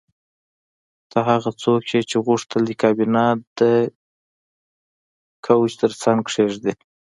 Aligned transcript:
ته 1.11 1.19
هغه 1.29 1.51
څوک 1.61 1.81
یې 1.91 1.99
چې 2.09 2.17
غوښتل 2.27 2.61
دې 2.69 2.75
کابینه 2.83 3.23
د 3.57 3.59
کوچ 5.45 5.71
ترڅنګ 5.81 6.19
کیږدې 6.31 6.73